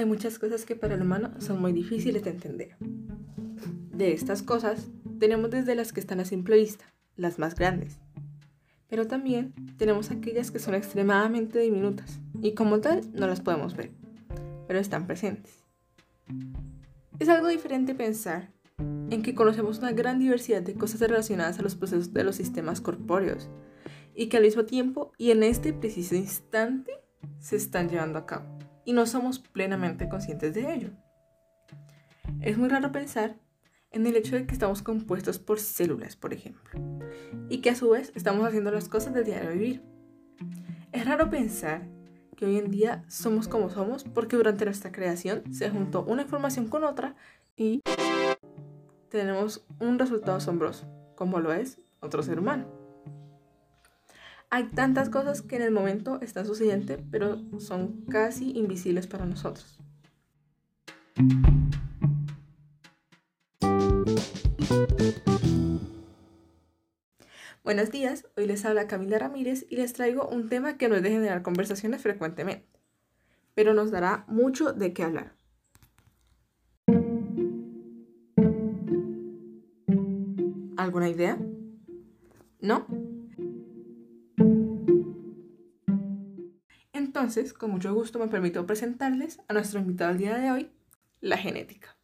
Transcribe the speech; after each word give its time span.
hay 0.00 0.06
muchas 0.06 0.38
cosas 0.38 0.64
que 0.64 0.76
para 0.76 0.94
el 0.94 1.02
humano 1.02 1.30
son 1.38 1.60
muy 1.60 1.72
difíciles 1.72 2.24
de 2.24 2.30
entender. 2.30 2.76
De 3.92 4.12
estas 4.12 4.42
cosas, 4.42 4.88
tenemos 5.18 5.50
desde 5.50 5.74
las 5.74 5.92
que 5.92 6.00
están 6.00 6.20
a 6.20 6.24
simple 6.24 6.56
vista, 6.56 6.86
las 7.16 7.38
más 7.38 7.54
grandes. 7.54 7.98
Pero 8.88 9.06
también 9.06 9.52
tenemos 9.76 10.10
aquellas 10.10 10.50
que 10.50 10.58
son 10.58 10.74
extremadamente 10.74 11.58
diminutas 11.58 12.18
y 12.40 12.54
como 12.54 12.80
tal 12.80 13.02
no 13.12 13.26
las 13.26 13.40
podemos 13.40 13.76
ver, 13.76 13.92
pero 14.66 14.78
están 14.78 15.06
presentes. 15.06 15.64
Es 17.18 17.28
algo 17.28 17.48
diferente 17.48 17.94
pensar 17.94 18.50
en 19.10 19.22
que 19.22 19.34
conocemos 19.34 19.78
una 19.78 19.92
gran 19.92 20.18
diversidad 20.18 20.62
de 20.62 20.74
cosas 20.74 21.02
relacionadas 21.02 21.58
a 21.58 21.62
los 21.62 21.74
procesos 21.74 22.14
de 22.14 22.24
los 22.24 22.36
sistemas 22.36 22.80
corpóreos 22.80 23.50
y 24.14 24.28
que 24.28 24.38
al 24.38 24.44
mismo 24.44 24.64
tiempo 24.64 25.12
y 25.18 25.30
en 25.30 25.42
este 25.42 25.74
preciso 25.74 26.14
instante 26.14 26.92
se 27.38 27.56
están 27.56 27.90
llevando 27.90 28.18
a 28.18 28.26
cabo 28.26 28.59
y 28.84 28.92
no 28.92 29.06
somos 29.06 29.38
plenamente 29.38 30.08
conscientes 30.08 30.54
de 30.54 30.72
ello. 30.72 30.90
Es 32.40 32.56
muy 32.56 32.68
raro 32.68 32.92
pensar 32.92 33.36
en 33.90 34.06
el 34.06 34.16
hecho 34.16 34.36
de 34.36 34.46
que 34.46 34.54
estamos 34.54 34.82
compuestos 34.82 35.38
por 35.38 35.58
células, 35.58 36.16
por 36.16 36.32
ejemplo, 36.32 36.80
y 37.48 37.58
que 37.58 37.70
a 37.70 37.74
su 37.74 37.90
vez 37.90 38.12
estamos 38.14 38.46
haciendo 38.46 38.70
las 38.70 38.88
cosas 38.88 39.14
del 39.14 39.24
diario 39.24 39.50
vivir. 39.50 39.82
Es 40.92 41.04
raro 41.06 41.28
pensar 41.30 41.88
que 42.36 42.46
hoy 42.46 42.56
en 42.56 42.70
día 42.70 43.04
somos 43.08 43.48
como 43.48 43.68
somos 43.68 44.04
porque 44.04 44.36
durante 44.36 44.64
nuestra 44.64 44.92
creación 44.92 45.42
se 45.52 45.68
juntó 45.70 46.04
una 46.04 46.22
información 46.22 46.68
con 46.68 46.84
otra 46.84 47.16
y 47.56 47.82
tenemos 49.10 49.66
un 49.80 49.98
resultado 49.98 50.38
asombroso, 50.38 50.86
como 51.16 51.40
lo 51.40 51.52
es 51.52 51.80
otro 52.00 52.22
ser 52.22 52.38
humano. 52.38 52.79
Hay 54.52 54.64
tantas 54.64 55.08
cosas 55.10 55.42
que 55.42 55.54
en 55.54 55.62
el 55.62 55.70
momento 55.70 56.20
están 56.22 56.44
sucediendo, 56.44 56.96
pero 57.12 57.38
son 57.60 58.04
casi 58.06 58.50
invisibles 58.58 59.06
para 59.06 59.24
nosotros. 59.24 59.78
Buenos 67.62 67.92
días, 67.92 68.26
hoy 68.36 68.46
les 68.46 68.64
habla 68.64 68.88
Camila 68.88 69.20
Ramírez 69.20 69.66
y 69.70 69.76
les 69.76 69.92
traigo 69.92 70.26
un 70.26 70.48
tema 70.48 70.76
que 70.76 70.88
no 70.88 70.96
es 70.96 71.04
de 71.04 71.10
generar 71.10 71.42
conversaciones 71.42 72.02
frecuentemente, 72.02 72.66
pero 73.54 73.72
nos 73.72 73.92
dará 73.92 74.24
mucho 74.26 74.72
de 74.72 74.92
qué 74.92 75.04
hablar. 75.04 75.36
¿Alguna 80.76 81.08
idea? 81.08 81.38
¿No? 82.60 82.99
Entonces, 87.30 87.56
con 87.56 87.70
mucho 87.70 87.94
gusto 87.94 88.18
me 88.18 88.26
permito 88.26 88.66
presentarles 88.66 89.40
a 89.46 89.52
nuestro 89.52 89.78
invitado 89.78 90.10
del 90.10 90.18
día 90.18 90.36
de 90.36 90.50
hoy, 90.50 90.72
la 91.20 91.36
genética. 91.36 91.96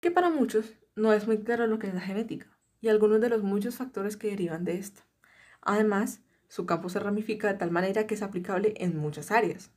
Que 0.00 0.10
para 0.10 0.30
muchos 0.30 0.72
no 0.96 1.12
es 1.12 1.26
muy 1.26 1.44
claro 1.44 1.66
lo 1.66 1.78
que 1.78 1.88
es 1.88 1.92
la 1.92 2.00
genética 2.00 2.46
y 2.80 2.88
algunos 2.88 3.20
de 3.20 3.28
los 3.28 3.42
muchos 3.42 3.76
factores 3.76 4.16
que 4.16 4.28
derivan 4.28 4.64
de 4.64 4.78
esta. 4.78 5.04
Además, 5.60 6.22
su 6.48 6.64
campo 6.64 6.88
se 6.88 6.98
ramifica 6.98 7.48
de 7.52 7.58
tal 7.58 7.70
manera 7.70 8.06
que 8.06 8.14
es 8.14 8.22
aplicable 8.22 8.72
en 8.78 8.96
muchas 8.96 9.30
áreas. 9.30 9.70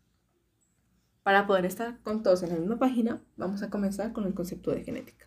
Para 1.22 1.46
poder 1.48 1.66
estar 1.66 2.02
con 2.02 2.24
todos 2.24 2.44
en 2.44 2.52
la 2.52 2.56
misma 2.56 2.80
página, 2.80 3.22
vamos 3.36 3.62
a 3.62 3.70
comenzar 3.70 4.14
con 4.14 4.24
el 4.24 4.34
concepto 4.34 4.72
de 4.72 4.86
genética. 4.86 5.25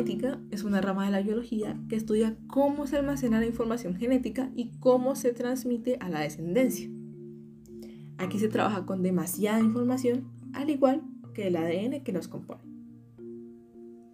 Genética 0.00 0.40
es 0.50 0.64
una 0.64 0.80
rama 0.80 1.04
de 1.04 1.10
la 1.10 1.20
biología 1.20 1.78
que 1.90 1.96
estudia 1.96 2.34
cómo 2.46 2.86
se 2.86 2.96
almacena 2.96 3.38
la 3.38 3.46
información 3.46 3.96
genética 3.96 4.50
y 4.56 4.70
cómo 4.80 5.14
se 5.14 5.32
transmite 5.32 5.98
a 6.00 6.08
la 6.08 6.20
descendencia. 6.20 6.88
Aquí 8.16 8.38
se 8.38 8.48
trabaja 8.48 8.86
con 8.86 9.02
demasiada 9.02 9.60
información, 9.60 10.30
al 10.54 10.70
igual 10.70 11.02
que 11.34 11.48
el 11.48 11.56
ADN 11.56 12.02
que 12.02 12.12
nos 12.12 12.28
compone. 12.28 12.62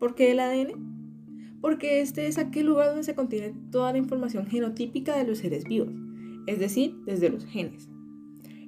¿Por 0.01 0.17
qué 0.17 0.33
el 0.33 0.41
ADN? 0.41 1.61
Porque 1.61 2.01
este 2.01 2.27
es 2.27 2.37
aquel 2.37 2.67
lugar 2.67 2.89
donde 2.89 3.05
se 3.05 3.15
contiene 3.15 3.55
toda 3.71 3.93
la 3.93 3.99
información 3.99 4.47
genotípica 4.47 5.17
de 5.17 5.25
los 5.25 5.39
seres 5.39 5.65
vivos, 5.65 5.95
es 6.49 6.59
decir, 6.59 6.97
desde 7.07 7.31
los 7.31 7.47
genes. 7.47 7.89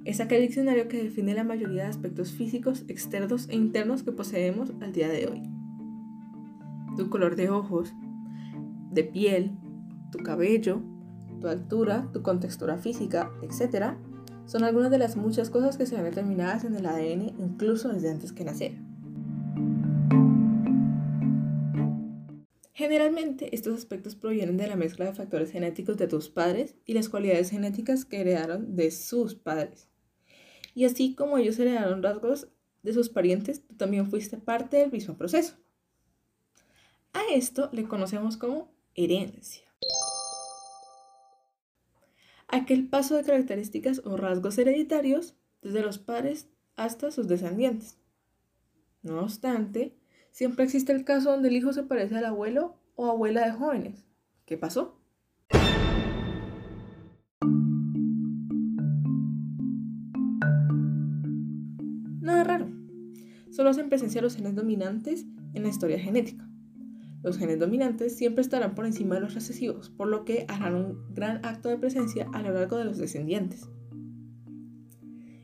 Es 0.05 0.21
aquel 0.21 0.41
diccionario 0.41 0.87
que 0.87 1.03
define 1.03 1.33
la 1.33 1.43
mayoría 1.43 1.83
de 1.83 1.89
aspectos 1.89 2.31
físicos 2.31 2.85
externos 2.87 3.49
e 3.49 3.57
internos 3.57 4.03
que 4.03 4.13
poseemos 4.13 4.71
al 4.79 4.93
día 4.93 5.09
de 5.09 5.27
hoy. 5.27 5.58
Tu 6.99 7.09
color 7.09 7.37
de 7.37 7.49
ojos, 7.49 7.93
de 8.91 9.05
piel, 9.05 9.53
tu 10.11 10.17
cabello, 10.17 10.81
tu 11.39 11.47
altura, 11.47 12.09
tu 12.11 12.21
contextura 12.23 12.77
física, 12.77 13.31
etc., 13.41 13.93
son 14.45 14.65
algunas 14.65 14.91
de 14.91 14.97
las 14.97 15.15
muchas 15.15 15.49
cosas 15.49 15.77
que 15.77 15.85
se 15.85 15.95
ven 15.95 16.03
determinadas 16.03 16.65
en 16.65 16.75
el 16.75 16.85
ADN 16.85 17.35
incluso 17.39 17.87
desde 17.87 18.11
antes 18.11 18.33
que 18.33 18.43
nacer. 18.43 18.73
Generalmente 22.73 23.55
estos 23.55 23.77
aspectos 23.77 24.17
provienen 24.17 24.57
de 24.57 24.67
la 24.67 24.75
mezcla 24.75 25.05
de 25.05 25.13
factores 25.13 25.51
genéticos 25.51 25.95
de 25.95 26.07
tus 26.09 26.27
padres 26.27 26.75
y 26.85 26.95
las 26.95 27.07
cualidades 27.07 27.49
genéticas 27.49 28.03
que 28.03 28.19
heredaron 28.19 28.75
de 28.75 28.91
sus 28.91 29.35
padres. 29.35 29.87
Y 30.75 30.83
así 30.83 31.15
como 31.15 31.37
ellos 31.37 31.57
heredaron 31.59 32.03
rasgos 32.03 32.49
de 32.83 32.91
sus 32.91 33.07
parientes, 33.07 33.65
tú 33.65 33.75
también 33.75 34.09
fuiste 34.09 34.37
parte 34.37 34.75
del 34.75 34.91
mismo 34.91 35.15
proceso. 35.15 35.55
A 37.19 37.33
esto 37.33 37.69
le 37.73 37.83
conocemos 37.83 38.37
como 38.37 38.71
herencia 38.95 39.69
aquel 42.49 42.87
paso 42.87 43.15
de 43.15 43.23
características 43.23 44.01
o 44.05 44.17
rasgos 44.17 44.57
hereditarios 44.57 45.35
desde 45.61 45.81
los 45.81 45.99
padres 45.99 46.49
hasta 46.75 47.11
sus 47.11 47.27
descendientes. 47.27 47.97
No 49.03 49.19
obstante, 49.19 49.95
siempre 50.31 50.63
existe 50.63 50.91
el 50.91 51.03
caso 51.03 51.31
donde 51.31 51.49
el 51.49 51.55
hijo 51.55 51.73
se 51.73 51.83
parece 51.83 52.17
al 52.17 52.25
abuelo 52.25 52.77
o 52.95 53.07
abuela 53.07 53.45
de 53.45 53.51
jóvenes. 53.51 54.05
¿Qué 54.45 54.57
pasó? 54.57 54.99
Nada 62.21 62.43
raro. 62.43 62.69
Solo 63.51 63.69
hacen 63.69 63.89
presencia 63.89 64.21
los 64.21 64.35
genes 64.35 64.55
dominantes 64.55 65.25
en 65.53 65.63
la 65.63 65.69
historia 65.69 65.99
genética. 65.99 66.48
Los 67.21 67.37
genes 67.37 67.59
dominantes 67.59 68.15
siempre 68.15 68.41
estarán 68.41 68.75
por 68.75 68.85
encima 68.85 69.15
de 69.15 69.21
los 69.21 69.33
recesivos, 69.33 69.89
por 69.89 70.07
lo 70.07 70.23
que 70.23 70.45
harán 70.47 70.75
un 70.75 71.13
gran 71.13 71.45
acto 71.45 71.67
de 71.67 71.77
presencia 71.77 72.27
a 72.33 72.41
lo 72.41 72.53
largo 72.53 72.77
de 72.77 72.85
los 72.85 72.97
descendientes. 72.97 73.69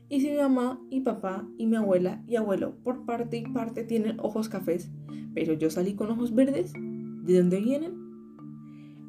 Y 0.08 0.20
si 0.20 0.30
mi 0.30 0.36
mamá 0.36 0.80
y 0.88 1.00
papá 1.00 1.46
y 1.58 1.66
mi 1.66 1.76
abuela 1.76 2.22
y 2.26 2.36
abuelo 2.36 2.76
por 2.82 3.04
parte 3.04 3.38
y 3.38 3.42
parte 3.42 3.84
tienen 3.84 4.18
ojos 4.20 4.48
cafés, 4.48 4.90
pero 5.34 5.52
yo 5.52 5.68
salí 5.68 5.94
con 5.94 6.10
ojos 6.10 6.34
verdes, 6.34 6.72
¿de 6.72 7.38
dónde 7.38 7.60
vienen? 7.60 7.92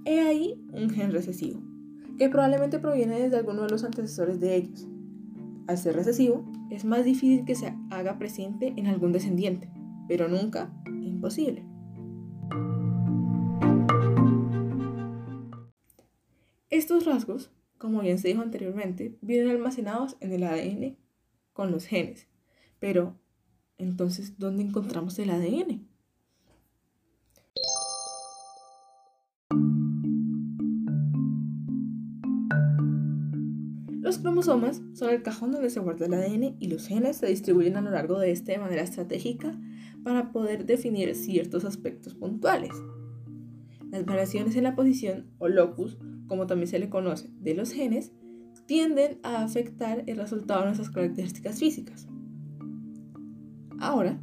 He 0.05 0.19
ahí 0.21 0.61
un 0.73 0.89
gen 0.89 1.11
recesivo, 1.11 1.61
que 2.17 2.29
probablemente 2.29 2.79
proviene 2.79 3.19
desde 3.19 3.37
alguno 3.37 3.61
de 3.63 3.69
los 3.69 3.83
antecesores 3.83 4.39
de 4.39 4.55
ellos. 4.55 4.87
Al 5.67 5.77
ser 5.77 5.95
recesivo, 5.95 6.49
es 6.71 6.83
más 6.83 7.05
difícil 7.05 7.45
que 7.45 7.55
se 7.55 7.73
haga 7.91 8.17
presente 8.17 8.73
en 8.75 8.87
algún 8.87 9.11
descendiente, 9.11 9.69
pero 10.07 10.27
nunca 10.27 10.73
imposible. 11.01 11.63
Estos 16.87 17.03
rasgos, 17.03 17.51
como 17.77 17.99
bien 17.99 18.17
se 18.17 18.29
dijo 18.29 18.41
anteriormente, 18.41 19.17
vienen 19.19 19.49
almacenados 19.49 20.15
en 20.21 20.31
el 20.31 20.43
ADN 20.43 20.95
con 21.51 21.69
los 21.69 21.83
genes. 21.83 22.29
Pero, 22.79 23.19
entonces, 23.77 24.39
¿dónde 24.39 24.63
encontramos 24.63 25.19
el 25.19 25.31
ADN? 25.31 25.85
Los 33.99 34.19
cromosomas 34.19 34.81
son 34.93 35.09
el 35.09 35.23
cajón 35.23 35.51
donde 35.51 35.69
se 35.69 35.81
guarda 35.81 36.05
el 36.05 36.13
ADN 36.13 36.55
y 36.57 36.69
los 36.69 36.87
genes 36.87 37.17
se 37.17 37.27
distribuyen 37.27 37.75
a 37.75 37.81
lo 37.81 37.91
largo 37.91 38.17
de 38.17 38.31
este 38.31 38.53
de 38.53 38.59
manera 38.59 38.83
estratégica 38.83 39.59
para 40.05 40.31
poder 40.31 40.65
definir 40.65 41.13
ciertos 41.15 41.65
aspectos 41.65 42.15
puntuales. 42.15 42.71
Las 43.91 44.05
variaciones 44.05 44.55
en 44.55 44.63
la 44.63 44.75
posición 44.75 45.27
o 45.37 45.47
locus 45.47 45.97
como 46.27 46.45
también 46.45 46.67
se 46.67 46.79
le 46.79 46.89
conoce, 46.89 47.29
de 47.39 47.55
los 47.55 47.71
genes, 47.71 48.11
tienden 48.65 49.19
a 49.23 49.43
afectar 49.43 50.03
el 50.07 50.17
resultado 50.17 50.59
de 50.59 50.65
nuestras 50.67 50.89
características 50.89 51.59
físicas. 51.59 52.07
Ahora, 53.79 54.19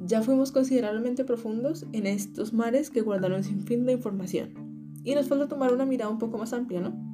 ya 0.00 0.22
fuimos 0.22 0.52
considerablemente 0.52 1.24
profundos 1.24 1.86
en 1.92 2.06
estos 2.06 2.52
mares 2.52 2.90
que 2.90 3.00
guardan 3.00 3.32
un 3.32 3.44
sinfín 3.44 3.86
de 3.86 3.92
información. 3.92 5.00
Y 5.04 5.14
nos 5.14 5.28
falta 5.28 5.48
tomar 5.48 5.72
una 5.72 5.86
mirada 5.86 6.10
un 6.10 6.18
poco 6.18 6.38
más 6.38 6.52
amplia, 6.52 6.80
¿no? 6.80 7.11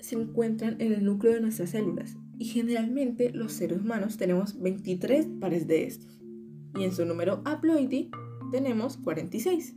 Se 0.00 0.16
encuentran 0.16 0.76
en 0.80 0.92
el 0.92 1.04
núcleo 1.04 1.34
de 1.34 1.40
nuestras 1.40 1.70
células 1.70 2.16
y 2.38 2.46
generalmente 2.46 3.30
los 3.32 3.52
seres 3.52 3.80
humanos 3.80 4.16
tenemos 4.16 4.60
23 4.60 5.26
pares 5.40 5.66
de 5.66 5.84
estos 5.84 6.20
y 6.76 6.84
en 6.84 6.92
su 6.92 7.04
número 7.04 7.42
haploide 7.44 8.10
tenemos 8.50 8.96
46. 8.98 9.74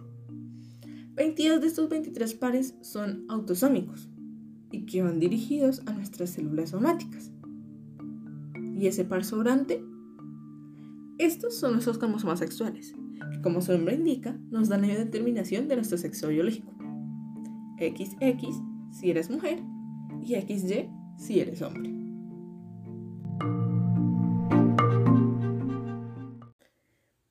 22 1.15 1.61
de 1.61 1.67
estos 1.67 1.89
23 1.89 2.33
pares 2.35 2.75
son 2.81 3.25
autosómicos 3.29 4.09
y 4.71 4.85
que 4.85 5.01
van 5.01 5.19
dirigidos 5.19 5.81
a 5.85 5.93
nuestras 5.93 6.31
células 6.31 6.71
somáticas. 6.71 7.31
¿Y 8.75 8.85
ese 8.85 9.05
par 9.05 9.23
sobrante? 9.23 9.83
Estos 11.17 11.55
son 11.55 11.73
nuestros 11.73 11.97
cromosomas 11.97 12.39
sexuales, 12.39 12.93
que 13.31 13.41
como 13.41 13.61
su 13.61 13.71
nombre 13.71 13.95
indica, 13.95 14.37
nos 14.51 14.69
dan 14.69 14.87
la 14.87 14.95
determinación 14.95 15.67
de 15.67 15.75
nuestro 15.75 15.97
sexo 15.97 16.27
biológico. 16.27 16.75
XX 17.79 18.61
si 18.91 19.09
eres 19.09 19.29
mujer 19.29 19.63
y 20.27 20.35
XY 20.35 20.89
si 21.17 21.39
eres 21.39 21.61
hombre. 21.61 21.89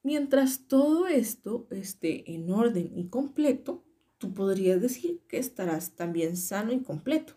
Mientras 0.03 0.67
todo 0.67 1.07
esto 1.07 1.67
esté 1.71 2.33
en 2.33 2.51
orden 2.51 2.97
y 2.97 3.09
completo, 3.09 3.85
tú 4.19 4.33
podrías 4.33 4.81
decir 4.81 5.21
que 5.29 5.39
estarás 5.39 5.95
también 5.95 6.37
sano 6.37 6.73
y 6.73 6.83
completo. 6.83 7.35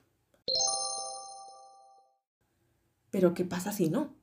Pero 3.10 3.34
¿qué 3.34 3.44
pasa 3.44 3.72
si 3.74 3.90
no? 3.90 4.19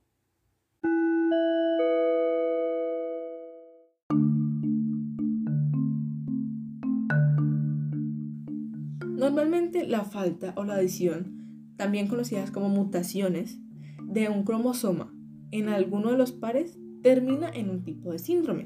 La 9.73 10.03
falta 10.03 10.53
o 10.55 10.63
la 10.63 10.75
adición, 10.75 11.73
también 11.75 12.07
conocidas 12.07 12.51
como 12.51 12.69
mutaciones, 12.69 13.59
de 14.01 14.29
un 14.29 14.43
cromosoma 14.43 15.13
en 15.51 15.69
alguno 15.69 16.11
de 16.11 16.17
los 16.17 16.31
pares 16.31 16.77
termina 17.03 17.49
en 17.49 17.69
un 17.69 17.83
tipo 17.83 18.11
de 18.11 18.19
síndrome, 18.19 18.65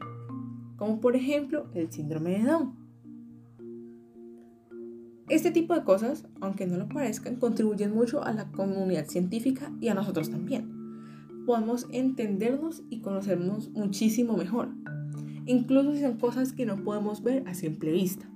como 0.77 0.99
por 0.99 1.15
ejemplo 1.15 1.69
el 1.73 1.91
síndrome 1.91 2.37
de 2.37 2.43
Down. 2.43 2.75
Este 5.29 5.51
tipo 5.51 5.73
de 5.73 5.83
cosas, 5.83 6.27
aunque 6.39 6.67
no 6.67 6.77
lo 6.77 6.87
parezcan, 6.87 7.37
contribuyen 7.37 7.93
mucho 7.93 8.23
a 8.23 8.33
la 8.33 8.51
comunidad 8.51 9.07
científica 9.07 9.71
y 9.79 9.87
a 9.87 9.93
nosotros 9.93 10.29
también. 10.29 10.71
Podemos 11.45 11.87
entendernos 11.91 12.83
y 12.89 13.01
conocernos 13.01 13.69
muchísimo 13.71 14.37
mejor, 14.37 14.69
incluso 15.45 15.93
si 15.93 16.01
son 16.01 16.17
cosas 16.17 16.53
que 16.53 16.65
no 16.65 16.83
podemos 16.83 17.23
ver 17.23 17.47
a 17.47 17.53
simple 17.53 17.91
vista. 17.91 18.27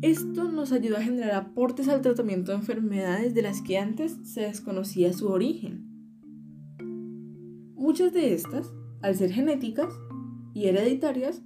Esto 0.00 0.44
nos 0.44 0.70
ayuda 0.70 0.98
a 0.98 1.02
generar 1.02 1.32
aportes 1.32 1.88
al 1.88 2.02
tratamiento 2.02 2.52
de 2.52 2.58
enfermedades 2.58 3.34
de 3.34 3.42
las 3.42 3.62
que 3.62 3.78
antes 3.78 4.16
se 4.22 4.42
desconocía 4.42 5.12
su 5.12 5.26
origen. 5.26 5.88
Muchas 7.74 8.12
de 8.12 8.32
estas, 8.32 8.72
al 9.02 9.16
ser 9.16 9.32
genéticas 9.32 9.92
y 10.54 10.66
hereditarias, 10.66 11.42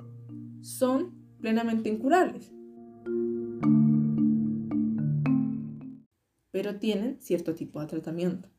son 0.60 1.14
plenamente 1.40 1.88
incurables, 1.88 2.52
pero 6.50 6.78
tienen 6.78 7.22
cierto 7.22 7.54
tipo 7.54 7.80
de 7.80 7.86
tratamiento. 7.86 8.50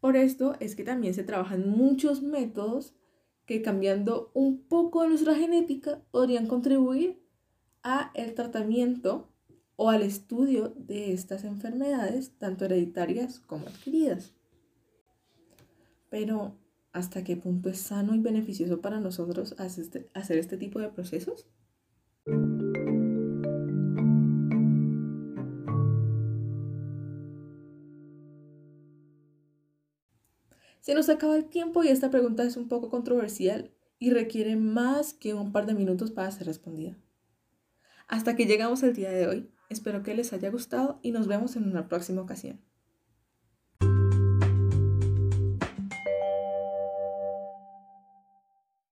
Por 0.00 0.16
esto 0.16 0.56
es 0.58 0.74
que 0.74 0.82
también 0.82 1.14
se 1.14 1.22
trabajan 1.22 1.70
muchos 1.70 2.22
métodos 2.22 2.96
que 3.46 3.62
cambiando 3.62 4.30
un 4.34 4.62
poco 4.62 5.06
nuestra 5.06 5.34
genética 5.34 6.00
podrían 6.10 6.46
contribuir 6.46 7.22
a 7.82 8.10
el 8.14 8.34
tratamiento 8.34 9.28
o 9.76 9.90
al 9.90 10.02
estudio 10.02 10.72
de 10.76 11.12
estas 11.12 11.44
enfermedades, 11.44 12.32
tanto 12.38 12.64
hereditarias 12.64 13.40
como 13.40 13.66
adquiridas. 13.66 14.32
Pero, 16.08 16.56
¿hasta 16.92 17.24
qué 17.24 17.36
punto 17.36 17.68
es 17.68 17.78
sano 17.78 18.14
y 18.14 18.20
beneficioso 18.20 18.80
para 18.80 19.00
nosotros 19.00 19.54
hacer 19.58 19.84
este, 19.84 20.10
este 20.14 20.56
tipo 20.56 20.78
de 20.78 20.88
procesos? 20.88 21.46
Se 30.84 30.94
nos 30.94 31.08
acaba 31.08 31.34
el 31.34 31.46
tiempo 31.46 31.82
y 31.82 31.88
esta 31.88 32.10
pregunta 32.10 32.44
es 32.44 32.58
un 32.58 32.68
poco 32.68 32.90
controversial 32.90 33.70
y 33.98 34.10
requiere 34.10 34.54
más 34.54 35.14
que 35.14 35.32
un 35.32 35.50
par 35.50 35.64
de 35.64 35.72
minutos 35.72 36.10
para 36.10 36.30
ser 36.30 36.46
respondida. 36.46 36.94
Hasta 38.06 38.36
que 38.36 38.44
llegamos 38.44 38.82
al 38.82 38.92
día 38.92 39.10
de 39.10 39.26
hoy, 39.26 39.50
espero 39.70 40.02
que 40.02 40.14
les 40.14 40.34
haya 40.34 40.50
gustado 40.50 40.98
y 41.00 41.12
nos 41.12 41.26
vemos 41.26 41.56
en 41.56 41.64
una 41.70 41.88
próxima 41.88 42.20
ocasión. 42.20 42.60